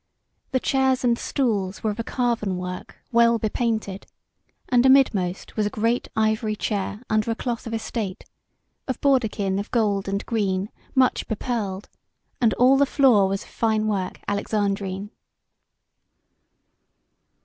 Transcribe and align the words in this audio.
The 0.49 0.59
chairs 0.59 1.03
and 1.03 1.15
stools 1.15 1.83
were 1.83 1.91
of 1.91 2.03
carven 2.07 2.57
work 2.57 2.97
well 3.11 3.37
be 3.37 3.49
painted, 3.49 4.07
and 4.67 4.83
amidmost 4.83 5.55
was 5.55 5.67
a 5.67 5.69
great 5.69 6.07
ivory 6.15 6.55
chair 6.55 7.03
under 7.07 7.29
a 7.29 7.35
cloth 7.35 7.67
of 7.67 7.73
estate, 7.75 8.23
of 8.87 8.99
bawdekin 8.99 9.59
of 9.59 9.69
gold 9.69 10.07
and 10.07 10.25
green, 10.25 10.71
much 10.95 11.27
be 11.27 11.35
pearled; 11.35 11.87
and 12.41 12.55
all 12.55 12.77
the 12.79 12.87
floor 12.87 13.27
was 13.27 13.43
of 13.43 13.49
fine 13.49 13.85
work 13.87 14.21
alexandrine. 14.27 15.11